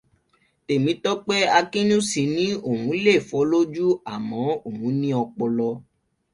Tèmítọ́pé 0.65 1.35
Akínnúsì 1.57 2.21
ní 2.35 2.45
òun 2.69 2.89
lè 3.03 3.13
fọ́ 3.27 3.41
lójú 3.51 3.87
àmọ́ 4.13 4.41
òun 4.67 4.93
ní 5.01 5.09
ọpọlọ. 5.23 5.69